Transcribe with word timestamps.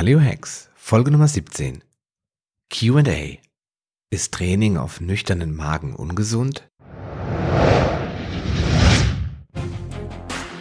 Paleo 0.00 0.18
Hacks, 0.18 0.70
Folge 0.76 1.10
Nummer 1.10 1.28
17. 1.28 1.84
QA. 2.70 3.36
Ist 4.08 4.32
Training 4.32 4.78
auf 4.78 4.98
nüchternen 5.02 5.54
Magen 5.54 5.94
ungesund? 5.94 6.66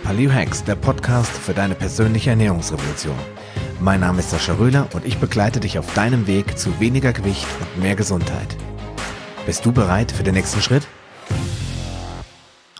Paleo 0.03 0.29
Hacks, 0.29 0.65
der 0.65 0.75
Podcast 0.75 1.31
für 1.31 1.53
deine 1.53 1.73
persönliche 1.73 2.31
Ernährungsrevolution. 2.31 3.15
Mein 3.79 4.01
Name 4.01 4.19
ist 4.19 4.31
Sascha 4.31 4.55
Röhler 4.55 4.89
und 4.93 5.05
ich 5.05 5.19
begleite 5.19 5.61
dich 5.61 5.79
auf 5.79 5.93
deinem 5.93 6.27
Weg 6.27 6.57
zu 6.57 6.77
weniger 6.81 7.13
Gewicht 7.13 7.47
und 7.61 7.81
mehr 7.81 7.95
Gesundheit. 7.95 8.57
Bist 9.45 9.65
du 9.65 9.71
bereit 9.71 10.11
für 10.11 10.23
den 10.23 10.33
nächsten 10.33 10.61
Schritt? 10.61 10.85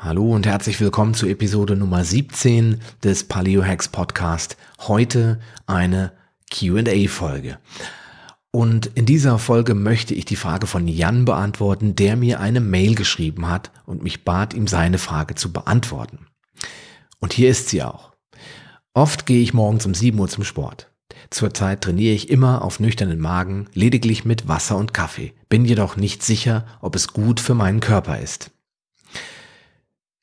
Hallo 0.02 0.36
und 0.36 0.46
herzlich 0.46 0.82
willkommen 0.82 1.14
zu 1.14 1.26
Episode 1.26 1.78
Nummer 1.78 2.04
17 2.04 2.82
des 3.02 3.24
Paleo 3.24 3.64
Hacks 3.64 3.88
Podcast. 3.88 4.58
Heute 4.82 5.40
eine 5.66 6.19
Q&A-Folge. 6.50 7.60
Und 8.52 8.88
in 8.96 9.06
dieser 9.06 9.38
Folge 9.38 9.76
möchte 9.76 10.16
ich 10.16 10.26
die 10.26 10.36
Frage 10.36 10.66
von 10.66 10.88
Jan 10.88 11.26
beantworten, 11.26 11.96
der 11.96 12.16
mir 12.16 12.40
eine 12.40 12.62
Mail 12.62 12.96
geschrieben 12.96 13.48
hat 13.48 13.72
und 13.86 14.02
mich 14.02 14.26
bat, 14.26 14.54
ihm 14.54 14.68
seine 14.68 14.98
Frage 14.98 15.36
zu 15.36 15.54
beantworten. 15.54 16.26
Und 17.20 17.34
hier 17.34 17.50
ist 17.50 17.70
sie 17.70 17.84
auch. 17.84 18.12
Oft 18.94 19.26
gehe 19.26 19.42
ich 19.42 19.54
morgens 19.54 19.86
um 19.86 19.94
7 19.94 20.18
Uhr 20.18 20.28
zum 20.28 20.44
Sport. 20.44 20.92
Zurzeit 21.30 21.82
trainiere 21.82 22.16
ich 22.16 22.30
immer 22.30 22.64
auf 22.64 22.80
nüchternen 22.80 23.20
Magen, 23.20 23.68
lediglich 23.74 24.26
mit 24.26 24.48
Wasser 24.48 24.78
und 24.78 24.94
Kaffee, 24.96 25.34
bin 25.48 25.64
jedoch 25.64 25.96
nicht 25.96 26.24
sicher, 26.24 26.66
ob 26.82 26.96
es 26.96 27.14
gut 27.14 27.40
für 27.40 27.54
meinen 27.54 27.82
Körper 27.82 28.20
ist. 28.20 28.52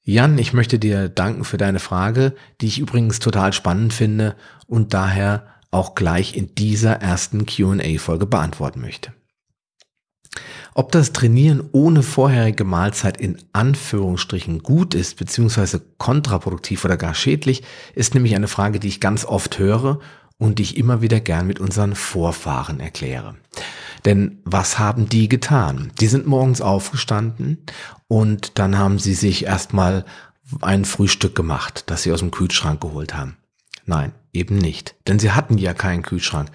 Jan, 0.02 0.38
ich 0.38 0.52
möchte 0.52 0.78
dir 0.78 1.08
danken 1.08 1.44
für 1.44 1.56
deine 1.58 1.80
Frage, 1.80 2.34
die 2.60 2.66
ich 2.66 2.78
übrigens 2.78 3.18
total 3.18 3.52
spannend 3.52 3.92
finde 3.92 4.36
und 4.66 4.94
daher 4.94 5.46
auch 5.76 5.94
gleich 5.94 6.36
in 6.36 6.54
dieser 6.54 6.94
ersten 7.02 7.46
QA-Folge 7.46 8.26
beantworten 8.26 8.80
möchte. 8.80 9.12
Ob 10.74 10.92
das 10.92 11.12
Trainieren 11.12 11.68
ohne 11.72 12.02
vorherige 12.02 12.64
Mahlzeit 12.64 13.16
in 13.16 13.38
Anführungsstrichen 13.52 14.62
gut 14.62 14.94
ist, 14.94 15.16
beziehungsweise 15.16 15.80
kontraproduktiv 15.98 16.84
oder 16.84 16.96
gar 16.96 17.14
schädlich, 17.14 17.62
ist 17.94 18.14
nämlich 18.14 18.34
eine 18.34 18.48
Frage, 18.48 18.78
die 18.78 18.88
ich 18.88 19.00
ganz 19.00 19.24
oft 19.24 19.58
höre 19.58 20.00
und 20.38 20.58
die 20.58 20.64
ich 20.64 20.76
immer 20.76 21.00
wieder 21.00 21.20
gern 21.20 21.46
mit 21.46 21.60
unseren 21.60 21.94
Vorfahren 21.94 22.80
erkläre. 22.80 23.36
Denn 24.04 24.38
was 24.44 24.78
haben 24.78 25.08
die 25.08 25.28
getan? 25.28 25.92
Die 26.00 26.08
sind 26.08 26.26
morgens 26.26 26.60
aufgestanden 26.60 27.64
und 28.08 28.58
dann 28.58 28.76
haben 28.76 28.98
sie 28.98 29.14
sich 29.14 29.46
erstmal 29.46 30.04
ein 30.60 30.84
Frühstück 30.84 31.34
gemacht, 31.34 31.84
das 31.86 32.02
sie 32.02 32.12
aus 32.12 32.20
dem 32.20 32.30
Kühlschrank 32.30 32.80
geholt 32.80 33.14
haben. 33.14 33.36
Nein, 33.86 34.12
eben 34.36 34.56
nicht. 34.56 34.94
Denn 35.06 35.18
sie 35.18 35.32
hatten 35.32 35.58
ja 35.58 35.74
keinen 35.74 36.02
Kühlschrank. 36.02 36.50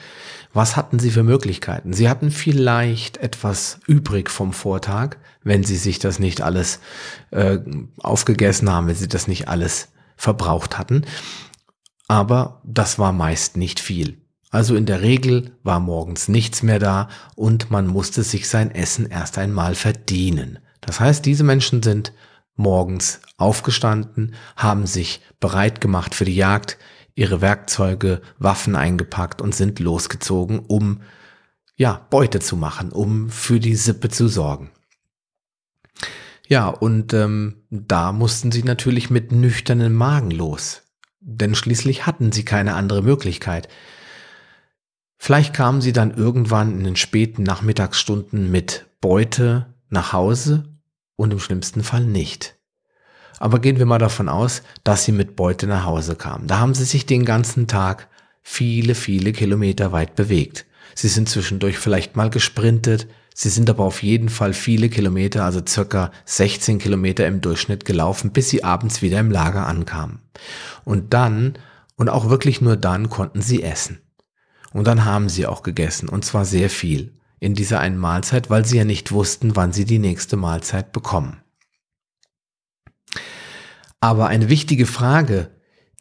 Was 0.54 0.76
hatten 0.76 1.00
sie 1.00 1.12
für 1.12 1.24
Möglichkeiten? 1.24 1.94
Sie 1.94 2.10
hatten 2.10 2.32
vielleicht 2.32 3.18
etwas 3.18 3.80
übrig 3.88 4.30
vom 4.30 4.54
Vortag, 4.54 5.18
wenn 5.44 5.64
sie 5.64 5.78
sich 5.78 6.00
das 6.00 6.20
nicht 6.20 6.42
alles 6.42 6.80
äh, 7.32 7.60
aufgegessen 8.00 8.70
haben, 8.70 8.88
wenn 8.88 8.96
sie 8.96 9.08
das 9.08 9.28
nicht 9.28 9.48
alles 9.48 9.90
verbraucht 10.18 10.78
hatten. 10.78 11.06
Aber 12.08 12.62
das 12.66 13.00
war 13.00 13.14
meist 13.14 13.58
nicht 13.58 13.80
viel. 13.80 14.18
Also 14.50 14.76
in 14.76 14.86
der 14.86 15.02
Regel 15.02 15.56
war 15.64 15.80
morgens 15.80 16.28
nichts 16.28 16.62
mehr 16.62 16.80
da 16.80 17.08
und 17.36 17.72
man 17.72 17.88
musste 17.88 18.24
sich 18.24 18.50
sein 18.50 18.70
Essen 18.70 19.06
erst 19.06 19.38
einmal 19.38 19.76
verdienen. 19.76 20.60
Das 20.82 21.00
heißt, 21.00 21.26
diese 21.26 21.46
Menschen 21.46 21.82
sind 21.82 22.12
morgens 22.58 23.22
aufgestanden, 23.38 24.36
haben 24.58 24.86
sich 24.86 25.22
bereit 25.40 25.80
gemacht 25.80 26.14
für 26.14 26.26
die 26.26 26.36
Jagd, 26.36 26.78
ihre 27.16 27.42
Werkzeuge, 27.42 28.22
Waffen 28.40 28.76
eingepackt 28.76 29.42
und 29.42 29.56
sind 29.56 29.80
losgezogen, 29.80 30.60
um 30.60 31.02
ja, 31.76 32.06
Beute 32.10 32.40
zu 32.40 32.56
machen, 32.56 32.92
um 32.92 33.30
für 33.30 33.60
die 33.60 33.76
Sippe 33.76 34.10
zu 34.10 34.28
sorgen. 34.28 34.70
Ja, 36.48 36.68
und 36.68 37.14
ähm, 37.14 37.64
da 37.70 38.12
mussten 38.12 38.52
sie 38.52 38.64
natürlich 38.64 39.10
mit 39.10 39.32
nüchternen 39.32 39.94
Magen 39.94 40.32
los, 40.32 40.84
denn 41.22 41.56
schließlich 41.56 42.06
hatten 42.06 42.32
sie 42.32 42.46
keine 42.46 42.76
andere 42.76 43.02
Möglichkeit. 43.02 43.68
Vielleicht 45.18 45.54
kamen 45.54 45.82
sie 45.82 45.94
dann 45.94 46.12
irgendwann 46.12 46.78
in 46.78 46.84
den 46.84 46.96
späten 46.96 47.44
Nachmittagsstunden 47.44 48.52
mit 48.52 48.88
Beute 49.00 49.74
nach 49.90 50.14
Hause 50.14 50.78
und 51.16 51.32
im 51.32 51.40
schlimmsten 51.40 51.84
Fall 51.84 52.06
nicht. 52.06 52.61
Aber 53.40 53.60
gehen 53.60 53.80
wir 53.80 53.86
mal 53.86 53.98
davon 53.98 54.30
aus, 54.30 54.62
dass 54.84 55.06
sie 55.06 55.12
mit 55.12 55.36
Beute 55.36 55.68
nach 55.68 55.86
Hause 55.86 56.16
kamen. 56.16 56.48
Da 56.48 56.60
haben 56.60 56.74
sie 56.74 56.86
sich 56.86 57.06
den 57.06 57.26
ganzen 57.26 57.68
Tag 57.68 58.08
viele, 58.42 58.96
viele 58.96 59.32
Kilometer 59.32 59.92
weit 59.92 60.16
bewegt. 60.16 60.66
Sie 60.96 61.08
sind 61.08 61.30
zwischendurch 61.30 61.78
vielleicht 61.78 62.16
mal 62.16 62.30
gesprintet, 62.30 63.08
sie 63.34 63.50
sind 63.50 63.70
aber 63.70 63.84
auf 63.84 64.04
jeden 64.04 64.30
Fall 64.30 64.54
viele 64.54 64.90
Kilometer, 64.90 65.46
also 65.46 65.62
circa 65.68 66.12
16 66.26 66.80
Kilometer 66.80 67.26
im 67.28 67.42
Durchschnitt 67.42 67.86
gelaufen, 67.86 68.32
bis 68.32 68.50
sie 68.50 68.64
abends 68.64 69.02
wieder 69.02 69.20
im 69.20 69.32
Lager 69.32 69.68
ankamen. 69.68 70.20
Und 70.84 71.14
dann, 71.14 71.58
und 71.96 72.10
auch 72.10 72.30
wirklich 72.30 72.62
nur 72.62 72.76
dann, 72.76 73.10
konnten 73.10 73.42
sie 73.42 73.64
essen. 73.64 74.00
Und 74.74 74.88
dann 74.88 75.06
haben 75.06 75.30
sie 75.30 75.48
auch 75.48 75.64
gegessen, 75.64 76.10
und 76.10 76.26
zwar 76.26 76.46
sehr 76.46 76.70
viel 76.70 77.14
in 77.40 77.56
dieser 77.56 77.80
einen 77.80 77.98
Mahlzeit, 77.98 78.50
weil 78.50 78.66
sie 78.66 78.78
ja 78.78 78.86
nicht 78.86 79.12
wussten, 79.12 79.56
wann 79.56 79.74
sie 79.74 79.86
die 79.86 80.00
nächste 80.00 80.38
Mahlzeit 80.38 80.92
bekommen. 80.92 81.42
Aber 84.02 84.28
eine 84.28 84.50
wichtige 84.50 84.88
Frage, 84.88 85.52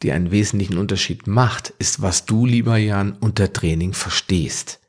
die 0.01 0.11
einen 0.11 0.31
wesentlichen 0.31 0.79
Unterschied 0.79 1.27
macht, 1.27 1.69
ist, 1.77 2.01
was 2.01 2.25
du, 2.25 2.47
lieber 2.47 2.77
Jan, 2.77 3.13
unter 3.13 3.53
Training 3.53 3.93
verstehst. 3.93 4.79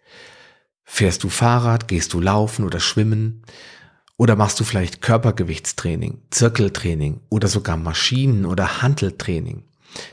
Fährst 0.82 1.22
du 1.22 1.28
Fahrrad, 1.28 1.88
gehst 1.88 2.14
du 2.14 2.20
laufen 2.20 2.64
oder 2.64 2.80
schwimmen? 2.80 3.42
Oder 4.16 4.34
machst 4.34 4.58
du 4.60 4.64
vielleicht 4.64 5.02
Körpergewichtstraining, 5.02 6.22
Zirkeltraining 6.30 7.20
oder 7.28 7.48
sogar 7.48 7.76
Maschinen- 7.76 8.46
oder 8.46 8.80
Handeltraining? 8.80 9.64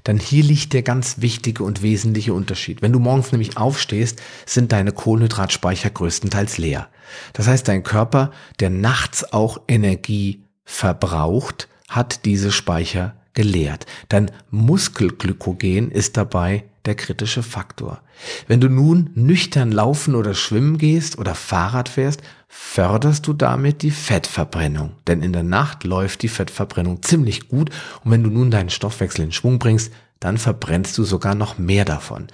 Dann 0.03 0.17
hier 0.17 0.43
liegt 0.43 0.73
der 0.73 0.81
ganz 0.81 1.21
wichtige 1.21 1.63
und 1.63 1.81
wesentliche 1.81 2.33
Unterschied. 2.33 2.81
Wenn 2.81 2.91
du 2.91 2.99
morgens 2.99 3.31
nämlich 3.31 3.55
aufstehst, 3.55 4.21
sind 4.45 4.73
deine 4.73 4.91
Kohlenhydratspeicher 4.91 5.89
größtenteils 5.89 6.57
leer. 6.57 6.89
Das 7.31 7.47
heißt, 7.47 7.65
dein 7.65 7.83
Körper, 7.83 8.31
der 8.59 8.69
nachts 8.69 9.31
auch 9.31 9.61
Energie 9.69 10.43
verbraucht, 10.65 11.69
hat 11.89 12.25
diese 12.25 12.51
Speicher 12.51 13.15
geleert. 13.33 13.85
Dein 14.09 14.31
Muskelglykogen 14.51 15.91
ist 15.91 16.17
dabei 16.17 16.63
der 16.85 16.95
kritische 16.95 17.43
Faktor. 17.43 18.01
Wenn 18.47 18.61
du 18.61 18.69
nun 18.69 19.11
nüchtern 19.15 19.71
laufen 19.71 20.15
oder 20.15 20.33
schwimmen 20.33 20.77
gehst 20.77 21.17
oder 21.17 21.35
Fahrrad 21.35 21.89
fährst, 21.89 22.21
förderst 22.47 23.27
du 23.27 23.33
damit 23.33 23.81
die 23.81 23.91
Fettverbrennung. 23.91 24.93
Denn 25.07 25.21
in 25.21 25.33
der 25.33 25.43
Nacht 25.43 25.83
läuft 25.83 26.23
die 26.23 26.27
Fettverbrennung 26.27 27.03
ziemlich 27.03 27.47
gut 27.47 27.69
und 28.03 28.11
wenn 28.11 28.23
du 28.23 28.29
nun 28.29 28.51
deinen 28.51 28.69
Stoffwechsel 28.69 29.25
in 29.25 29.31
Schwung 29.31 29.59
bringst, 29.59 29.93
dann 30.19 30.37
verbrennst 30.37 30.97
du 30.97 31.03
sogar 31.03 31.35
noch 31.35 31.57
mehr 31.57 31.85
davon. 31.85 32.27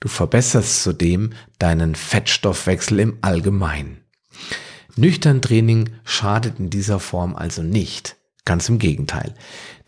Du 0.00 0.08
verbesserst 0.08 0.82
zudem 0.82 1.30
deinen 1.58 1.94
Fettstoffwechsel 1.94 2.98
im 2.98 3.18
Allgemeinen. 3.22 3.98
Nüchtern 4.96 5.40
Training 5.40 5.90
schadet 6.04 6.58
in 6.58 6.68
dieser 6.68 6.98
Form 6.98 7.36
also 7.36 7.62
nicht. 7.62 8.16
Ganz 8.44 8.68
im 8.68 8.78
Gegenteil. 8.78 9.34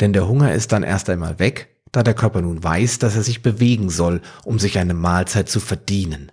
Denn 0.00 0.12
der 0.12 0.28
Hunger 0.28 0.52
ist 0.54 0.72
dann 0.72 0.82
erst 0.82 1.10
einmal 1.10 1.38
weg, 1.38 1.74
da 1.92 2.02
der 2.02 2.14
Körper 2.14 2.40
nun 2.40 2.62
weiß, 2.62 2.98
dass 2.98 3.16
er 3.16 3.22
sich 3.22 3.42
bewegen 3.42 3.90
soll, 3.90 4.20
um 4.44 4.58
sich 4.58 4.78
eine 4.78 4.94
Mahlzeit 4.94 5.48
zu 5.48 5.60
verdienen. 5.60 6.32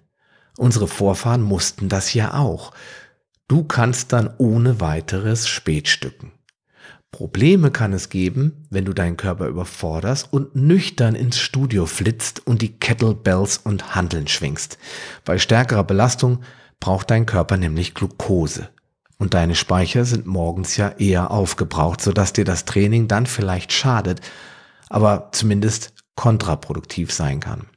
Unsere 0.57 0.87
Vorfahren 0.87 1.41
mussten 1.41 1.89
das 1.89 2.13
ja 2.13 2.33
auch. 2.33 2.73
Du 3.47 3.63
kannst 3.63 4.13
dann 4.13 4.33
ohne 4.37 4.79
weiteres 4.79 5.47
spätstücken. 5.47 6.31
Probleme 7.11 7.71
kann 7.71 7.91
es 7.91 8.09
geben, 8.09 8.65
wenn 8.69 8.85
du 8.85 8.93
deinen 8.93 9.17
Körper 9.17 9.47
überforderst 9.47 10.31
und 10.31 10.55
nüchtern 10.55 11.13
ins 11.13 11.39
Studio 11.39 11.85
flitzt 11.85 12.45
und 12.47 12.61
die 12.61 12.79
Kettlebells 12.79 13.57
und 13.57 13.95
Handeln 13.95 14.27
schwingst. 14.27 14.77
Bei 15.25 15.37
stärkerer 15.37 15.83
Belastung 15.83 16.41
braucht 16.79 17.11
dein 17.11 17.25
Körper 17.25 17.57
nämlich 17.57 17.93
Glucose. 17.93 18.69
Und 19.21 19.35
deine 19.35 19.53
Speicher 19.53 20.03
sind 20.03 20.25
morgens 20.25 20.77
ja 20.77 20.89
eher 20.97 21.29
aufgebraucht, 21.29 22.01
sodass 22.01 22.33
dir 22.33 22.43
das 22.43 22.65
Training 22.65 23.07
dann 23.07 23.27
vielleicht 23.27 23.71
schadet, 23.71 24.19
aber 24.89 25.29
zumindest 25.31 25.93
kontraproduktiv 26.15 27.13
sein 27.13 27.39
kann. 27.39 27.67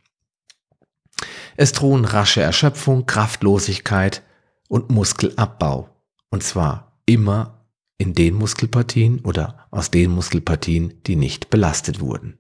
Es 1.59 1.73
drohen 1.73 2.07
rasche 2.07 2.41
Erschöpfung, 2.41 3.05
Kraftlosigkeit 3.05 4.23
und 4.69 4.89
Muskelabbau. 4.89 5.91
Und 6.31 6.43
zwar 6.43 6.97
immer 7.05 7.67
in 7.99 8.15
den 8.15 8.37
Muskelpartien 8.37 9.21
oder 9.21 9.67
aus 9.71 9.91
den 9.91 10.13
Muskelpartien, 10.13 11.03
die 11.07 11.17
nicht 11.17 11.51
belastet 11.51 12.01
wurden. 12.01 12.39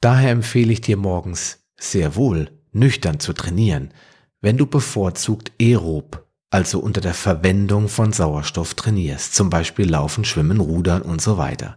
Daher 0.00 0.32
empfehle 0.32 0.72
ich 0.72 0.80
dir 0.80 0.96
morgens 0.96 1.60
sehr 1.78 2.16
wohl, 2.16 2.50
nüchtern 2.72 3.20
zu 3.20 3.34
trainieren, 3.34 3.94
wenn 4.40 4.56
du 4.56 4.66
bevorzugt 4.66 5.52
aerob 5.62 6.27
also 6.50 6.78
unter 6.80 7.00
der 7.00 7.14
Verwendung 7.14 7.88
von 7.88 8.12
Sauerstoff 8.12 8.74
trainierst, 8.74 9.34
zum 9.34 9.50
Beispiel 9.50 9.88
Laufen, 9.88 10.24
Schwimmen, 10.24 10.60
Rudern 10.60 11.02
und 11.02 11.20
so 11.20 11.38
weiter. 11.38 11.76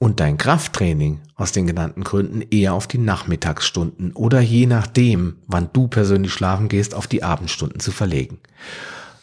und 0.00 0.20
dein 0.20 0.38
Krafttraining 0.38 1.20
aus 1.34 1.50
den 1.50 1.66
genannten 1.66 2.04
Gründen 2.04 2.42
eher 2.42 2.74
auf 2.74 2.86
die 2.86 2.98
Nachmittagsstunden 2.98 4.12
oder 4.12 4.40
je 4.40 4.66
nachdem, 4.66 5.38
wann 5.48 5.70
du 5.72 5.88
persönlich 5.88 6.32
schlafen 6.32 6.68
gehst, 6.68 6.94
auf 6.94 7.08
die 7.08 7.24
Abendstunden 7.24 7.80
zu 7.80 7.90
verlegen. 7.90 8.38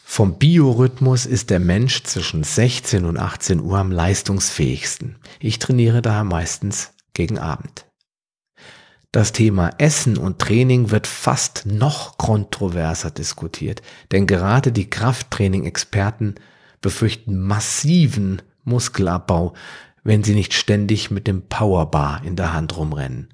Vom 0.04 0.38
Biorhythmus 0.38 1.24
ist 1.24 1.48
der 1.50 1.60
Mensch 1.60 2.02
zwischen 2.04 2.44
16 2.44 3.06
und 3.06 3.18
18 3.18 3.60
Uhr 3.60 3.78
am 3.78 3.90
leistungsfähigsten. 3.90 5.16
Ich 5.40 5.58
trainiere 5.58 6.02
daher 6.02 6.24
meistens 6.24 6.92
gegen 7.14 7.38
Abend. 7.38 7.85
Das 9.16 9.32
Thema 9.32 9.70
Essen 9.78 10.18
und 10.18 10.38
Training 10.40 10.90
wird 10.90 11.06
fast 11.06 11.64
noch 11.64 12.18
kontroverser 12.18 13.10
diskutiert, 13.10 13.80
denn 14.12 14.26
gerade 14.26 14.72
die 14.72 14.90
Krafttraining-Experten 14.90 16.34
befürchten 16.82 17.40
massiven 17.40 18.42
Muskelabbau, 18.64 19.54
wenn 20.04 20.22
sie 20.22 20.34
nicht 20.34 20.52
ständig 20.52 21.10
mit 21.10 21.26
dem 21.26 21.48
Powerbar 21.48 22.24
in 22.26 22.36
der 22.36 22.52
Hand 22.52 22.76
rumrennen. 22.76 23.32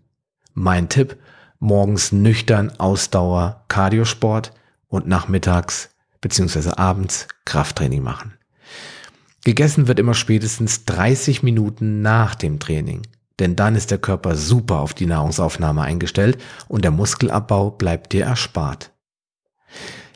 Mein 0.55 0.88
Tipp, 0.88 1.17
morgens 1.58 2.12
nüchtern 2.12 2.70
Ausdauer, 2.78 3.64
Cardiosport 3.67 4.52
und 4.87 5.08
nachmittags 5.08 5.90
bzw. 6.20 6.75
abends 6.76 7.26
Krafttraining 7.44 8.05
machen. 8.05 8.35
Gegessen 9.43 9.88
wird 9.88 9.99
immer 9.99 10.14
spätestens 10.14 10.85
30 10.85 11.43
Minuten 11.43 12.02
nach 12.02 12.37
dem 12.37 12.61
Training, 12.61 13.02
denn 13.38 13.56
dann 13.56 13.76
ist 13.76 13.90
der 13.90 13.99
Körper 13.99 14.37
super 14.37 14.81
auf 14.81 14.94
die 14.94 15.06
Nahrungsaufnahme 15.06 15.82
eingestellt 15.82 16.38
und 16.69 16.84
der 16.84 16.90
Muskelabbau 16.90 17.70
bleibt 17.70 18.12
dir 18.12 18.25
erspart. 18.25 18.90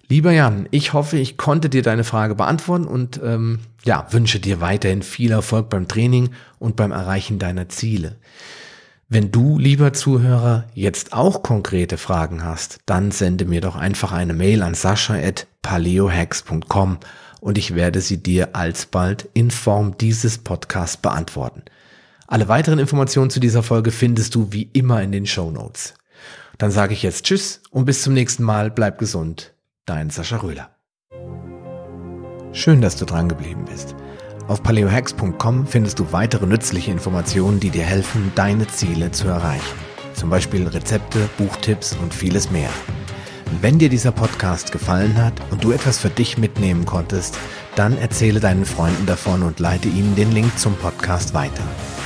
Lieber 0.09 0.31
Jan, 0.31 0.69
ich 0.71 0.93
hoffe, 0.93 1.19
ich 1.19 1.37
konnte 1.37 1.69
dir 1.69 1.83
deine 1.83 2.05
Frage 2.05 2.37
beantworten 2.37 2.87
und 2.87 3.21
ähm, 3.25 3.59
ja, 3.85 4.07
wünsche 4.11 4.39
dir 4.39 4.61
weiterhin 4.61 5.03
viel 5.03 5.33
Erfolg 5.33 5.69
beim 5.69 5.89
Training 5.89 6.31
und 6.59 6.77
beim 6.77 6.93
Erreichen 6.93 7.41
deiner 7.41 7.69
Ziele. 7.69 8.17
Wenn 9.09 9.31
du, 9.31 9.57
lieber 9.59 9.93
Zuhörer, 9.93 10.65
jetzt 10.75 11.13
auch 11.13 11.43
konkrete 11.43 11.97
Fragen 11.97 12.45
hast, 12.45 12.81
dann 12.87 13.13
sende 13.13 13.45
mir 13.45 13.61
doch 13.61 13.77
einfach 13.77 14.11
eine 14.13 14.35
Mail 14.35 14.63
an 14.63 14.75
sascha.paleohacks.com 14.75 16.99
und 17.41 17.59
ich 17.59 17.77
werde 17.77 18.01
sie 18.01 18.21
dir 18.21 18.57
alsbald 18.57 19.29
in 19.33 19.53
Form 19.53 19.97
dieses 19.99 20.39
Podcasts 20.39 20.97
beantworten. 20.97 21.63
Alle 22.29 22.49
weiteren 22.49 22.79
Informationen 22.79 23.31
zu 23.31 23.39
dieser 23.39 23.63
Folge 23.63 23.93
findest 23.93 24.35
du 24.35 24.49
wie 24.51 24.69
immer 24.73 25.03
in 25.03 25.13
den 25.13 25.27
Show 25.27 25.51
Notes. 25.51 25.95
Dann 26.59 26.71
sage 26.71 26.93
ich 26.93 27.03
jetzt 27.03 27.25
Tschüss 27.25 27.61
und 27.71 27.85
bis 27.85 28.03
zum 28.03 28.15
nächsten 28.15 28.43
Mal. 28.43 28.71
Bleib 28.71 28.99
gesund. 28.99 29.55
Dein 29.85 30.11
Sascha 30.11 30.39
Röhler. 30.39 30.71
Schön, 32.53 32.81
dass 32.81 32.97
du 32.97 33.05
dran 33.05 33.29
geblieben 33.29 33.65
bist. 33.71 33.95
Auf 34.49 34.63
paleohacks.com 34.63 35.67
findest 35.67 35.99
du 35.99 36.13
weitere 36.13 36.47
nützliche 36.47 36.91
Informationen, 36.91 37.61
die 37.61 37.71
dir 37.71 37.85
helfen, 37.85 38.33
deine 38.35 38.67
Ziele 38.67 39.11
zu 39.13 39.29
erreichen. 39.29 39.77
Zum 40.15 40.31
Beispiel 40.31 40.67
Rezepte, 40.67 41.29
Buchtipps 41.37 41.97
und 42.03 42.15
vieles 42.15 42.51
mehr. 42.51 42.71
Wenn 43.61 43.79
dir 43.79 43.89
dieser 43.89 44.13
Podcast 44.13 44.73
gefallen 44.73 45.17
hat 45.17 45.35
und 45.51 45.63
du 45.63 45.71
etwas 45.71 45.99
für 45.99 46.11
dich 46.11 46.39
mitnehmen 46.39 46.87
konntest, 46.87 47.39
dann 47.77 47.99
erzähle 47.99 48.41
deinen 48.41 48.65
Freunden 48.65 49.07
davon 49.07 49.43
und 49.43 49.61
leite 49.61 49.89
ihnen 49.89 50.17
den 50.17 50.33
Link 50.33 50.59
zum 50.59 50.75
Podcast 50.77 51.35
weiter. 51.35 51.63